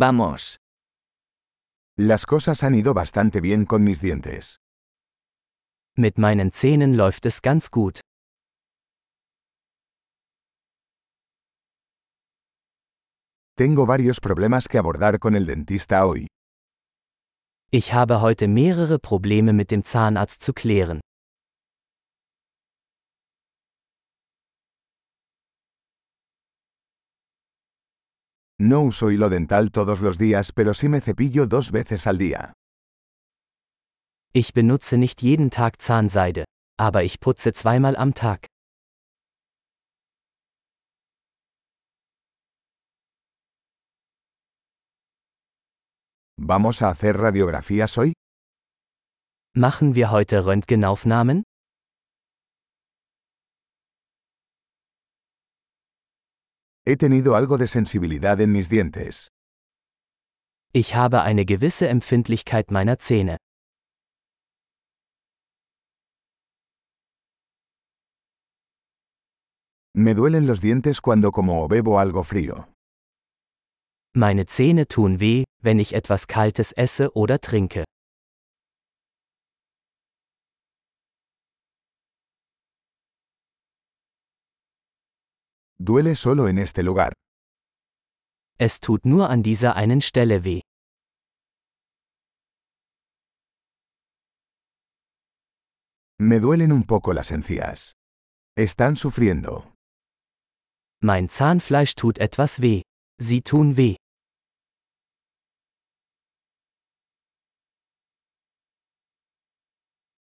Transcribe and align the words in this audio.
Vamos. 0.00 0.56
Las 1.98 2.24
cosas 2.24 2.62
han 2.62 2.74
ido 2.74 2.94
bastante 2.94 3.42
bien 3.42 3.66
con 3.66 3.84
mis 3.84 4.00
dientes. 4.00 4.56
Mit 5.94 6.16
meinen 6.16 6.52
Zähnen 6.52 6.96
läuft 6.96 7.26
es 7.26 7.42
ganz 7.42 7.68
gut. 7.70 8.00
Tengo 13.58 13.84
varios 13.84 14.20
problemas 14.20 14.68
que 14.68 14.78
abordar 14.78 15.18
con 15.18 15.34
el 15.34 15.44
dentista 15.44 16.06
hoy. 16.06 16.28
Ich 17.70 17.92
habe 17.92 18.22
heute 18.22 18.48
mehrere 18.48 18.98
Probleme 18.98 19.52
mit 19.52 19.70
dem 19.70 19.84
Zahnarzt 19.84 20.42
zu 20.42 20.54
klären. 20.54 21.00
No 28.62 28.82
uso 28.82 29.10
hilo 29.10 29.30
dental 29.30 29.70
todos 29.70 30.02
los 30.02 30.18
días, 30.18 30.52
pero 30.52 30.74
sí 30.74 30.90
me 30.90 31.00
cepillo 31.00 31.46
dos 31.46 31.72
veces 31.72 32.06
al 32.06 32.18
día. 32.18 32.52
Ich 34.34 34.52
benutze 34.52 34.98
nicht 34.98 35.22
jeden 35.22 35.48
Tag 35.48 35.78
Zahnseide, 35.80 36.44
aber 36.78 37.02
ich 37.02 37.20
putze 37.20 37.54
zweimal 37.54 37.96
am 37.96 38.12
Tag. 38.12 38.46
¿Vamos 46.38 46.82
a 46.82 46.90
hacer 46.90 47.16
radiografías 47.16 47.96
hoy? 47.96 48.12
Machen 49.56 49.94
wir 49.94 50.10
heute 50.10 50.44
Röntgenaufnahmen? 50.44 51.44
He 56.90 56.96
tenido 56.96 57.36
algo 57.36 57.56
de 57.56 57.68
sensibilidad 57.68 58.40
en 58.40 58.50
mis 58.50 58.68
dientes. 58.68 59.28
Ich 60.72 60.96
habe 60.96 61.22
eine 61.22 61.44
gewisse 61.44 61.86
Empfindlichkeit 61.88 62.72
meiner 62.72 62.98
Zähne. 62.98 63.36
Me 69.94 70.16
duelen 70.16 70.48
los 70.48 70.60
dientes 70.60 71.00
cuando 71.00 71.30
como 71.30 71.62
o 71.62 71.68
bebo 71.68 72.00
algo 72.00 72.24
frío. 72.24 72.66
Meine 74.12 74.46
Zähne 74.46 74.88
tun 74.88 75.20
weh, 75.20 75.44
wenn 75.62 75.78
ich 75.78 75.92
etwas 75.94 76.26
Kaltes 76.26 76.72
esse 76.72 77.14
oder 77.14 77.40
trinke. 77.40 77.84
Duele 85.82 86.14
solo 86.14 86.46
en 86.48 86.58
este 86.58 86.82
lugar. 86.82 87.14
Es 88.58 88.80
tut 88.80 89.06
nur 89.06 89.30
an 89.30 89.42
dieser 89.42 89.76
einen 89.76 90.02
Stelle 90.02 90.44
weh. 90.44 90.60
Me 96.18 96.38
duelen 96.38 96.70
un 96.72 96.82
poco 96.84 97.14
las 97.14 97.30
encías. 97.30 97.92
Están 98.58 98.96
sufriendo. 98.96 99.72
Mein 101.02 101.30
Zahnfleisch 101.30 101.94
tut 101.94 102.18
etwas 102.18 102.60
weh. 102.60 102.82
Sie 103.18 103.40
tun 103.40 103.78
weh. 103.78 103.96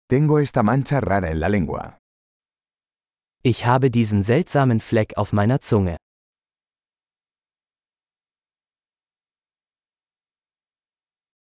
Tengo 0.08 0.38
esta 0.38 0.62
mancha 0.62 1.00
rara 1.00 1.30
en 1.30 1.40
la 1.40 1.48
lengua. 1.50 1.98
Ich 3.44 3.66
habe 3.66 3.90
diesen 3.90 4.22
seltsamen 4.22 4.78
Fleck 4.78 5.16
auf 5.16 5.32
meiner 5.32 5.60
Zunge. 5.60 5.96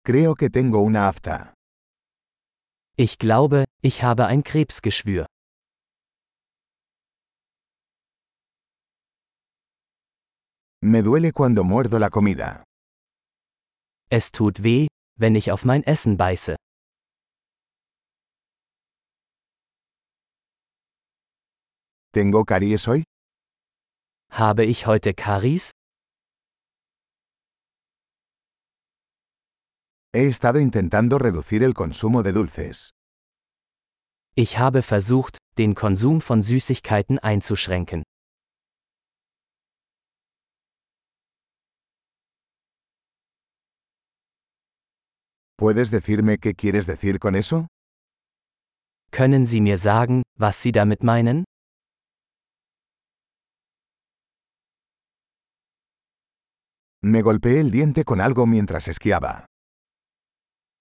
Creo 0.04 0.36
que 0.36 0.50
tengo 0.50 0.82
una 0.82 1.08
afta. 1.08 1.54
Ich 2.98 3.18
glaube, 3.18 3.64
ich 3.82 4.04
habe 4.04 4.26
ein 4.26 4.44
Krebsgeschwür. 4.44 5.26
Me 10.82 11.02
duele 11.02 11.32
cuando 11.32 11.64
muerdo 11.64 11.98
la 11.98 12.10
comida. 12.10 12.64
Es 14.10 14.32
tut 14.32 14.64
weh, 14.64 14.88
wenn 15.18 15.36
ich 15.36 15.52
auf 15.52 15.64
mein 15.64 15.84
Essen 15.84 16.18
beiße. 16.18 16.56
¿Tengo 22.16 22.46
caries 22.46 22.88
hoy? 22.88 23.04
Habe 24.32 24.64
ich 24.64 24.88
heute 24.88 25.14
Karies? 25.14 25.72
He 30.14 30.26
estado 30.30 30.60
intentando 30.60 31.18
reducir 31.20 31.62
el 31.62 31.74
consumo 31.74 32.24
de 32.24 32.32
dulces. 32.32 32.92
Ich 34.34 34.58
habe 34.58 34.82
versucht, 34.82 35.40
den 35.58 35.76
Konsum 35.76 36.22
von 36.22 36.42
Süßigkeiten 36.42 37.20
einzuschränken. 37.20 38.04
¿Puedes 45.58 45.92
decirme 45.92 46.38
qué 46.38 46.54
quieres 46.56 46.86
decir 46.88 47.20
con 47.20 47.36
eso? 47.36 47.68
Können 49.12 49.46
Sie 49.46 49.60
mir 49.60 49.78
sagen, 49.78 50.24
was 50.38 50.62
Sie 50.62 50.72
damit 50.72 51.04
meinen? 51.04 51.44
Me 57.08 57.22
golpeé 57.22 57.60
el 57.60 57.70
diente 57.70 58.04
con 58.04 58.20
algo 58.20 58.48
mientras 58.48 58.88
esquiaba. 58.88 59.46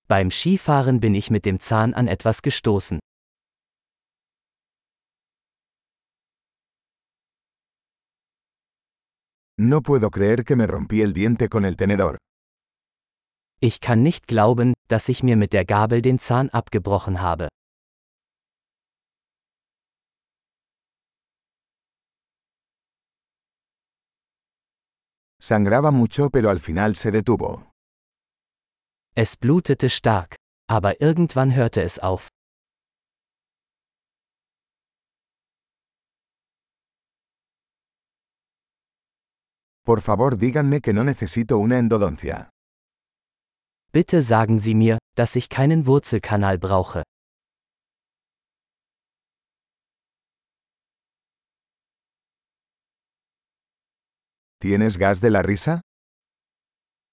Beim 0.09 0.31
Skifahren 0.31 0.99
bin 0.99 1.15
ich 1.15 1.31
mit 1.31 1.45
dem 1.45 1.61
Zahn 1.61 1.93
an 1.93 2.09
etwas 2.09 2.41
gestoßen. 2.41 2.99
No 9.59 9.83
puedo 9.83 10.11
creer 10.11 10.45
que 10.45 10.57
me 10.57 10.67
rompí 10.67 11.03
el 11.03 11.13
diente 11.13 11.51
con 11.51 11.67
el 11.67 11.77
tenedor. 11.77 12.17
Ich 13.61 13.81
kann 13.81 14.03
nicht 14.03 14.27
glauben, 14.27 14.73
dass 14.89 15.11
ich 15.11 15.23
mir 15.23 15.37
mit 15.37 15.53
der 15.53 15.67
Gabel 15.67 16.01
den 16.01 16.19
Zahn 16.19 16.49
abgebrochen 16.49 17.21
habe. 17.21 17.49
Sangraba 25.49 25.91
mucho 25.91 26.31
pero 26.31 26.49
al 26.49 26.59
final 26.59 26.94
se 26.94 27.10
detuvo. 27.10 27.71
Es 29.15 29.37
blutete 29.37 29.91
stark, 29.91 30.37
aber 30.71 31.03
irgendwann 31.03 31.55
hörte 31.55 31.82
es 31.82 31.99
auf. 31.99 32.31
Por 39.84 40.00
favor 40.00 40.38
díganme 40.38 40.81
que 40.81 40.94
no 40.94 41.04
necesito 41.04 41.59
una 41.59 41.78
endodoncia. 41.78 42.49
Bitte 43.93 44.22
sagen 44.22 44.59
Sie 44.59 44.75
mir, 44.75 44.97
dass 45.15 45.37
ich 45.37 45.50
keinen 45.50 45.87
Wurzelkanal 45.87 46.56
brauche. 46.59 47.03
¿Tienes 54.65 54.97
gas 54.97 55.21
de 55.21 55.29
la 55.29 55.43
risa? 55.43 55.83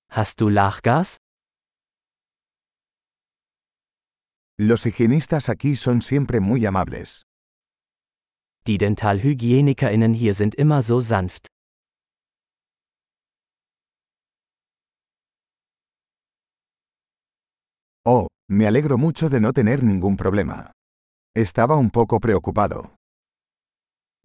Hast 0.10 0.40
du 0.40 0.50
Lachgas? 0.50 1.18
Los 4.58 4.86
higienistas 4.86 5.50
aquí 5.50 5.76
son 5.76 6.02
siempre 6.02 6.40
muy 6.40 6.66
amables. 6.66 7.24
Die 8.66 8.78
DentalhygienikerInnen 8.78 10.14
hier 10.14 10.34
sind 10.34 10.56
immer 10.56 10.82
so 10.82 11.02
sanft. 11.02 11.48
Oh, 18.06 18.28
me 18.50 18.66
alegro 18.66 18.97
mucho 18.97 19.28
de 19.28 19.42
no 19.42 19.52
tener 19.52 19.84
ningún 19.84 20.16
problema. 20.16 20.72
Estaba 21.36 21.76
un 21.76 21.90
poco 21.90 22.22
preocupado. 22.22 22.96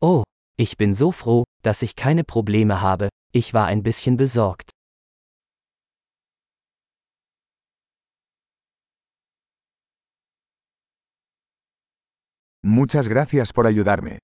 Oh, 0.01 0.23
ich 0.57 0.77
bin 0.77 0.95
so 0.95 1.11
froh, 1.11 1.43
dass 1.65 1.83
ich 1.83 1.97
keine 1.97 2.23
Probleme 2.23 2.81
habe, 2.81 3.09
ich 3.37 3.53
war 3.53 3.67
ein 3.67 3.83
bisschen 3.83 4.17
besorgt. 4.17 4.71
Muchas 12.65 13.09
gracias 13.09 13.53
por 13.53 13.67
ayudarme. 13.67 14.19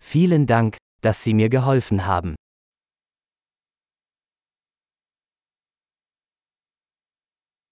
Vielen 0.00 0.46
Dank, 0.46 0.78
dass 1.02 1.22
Sie 1.22 1.34
mir 1.34 1.50
geholfen 1.50 2.06
haben. 2.06 2.34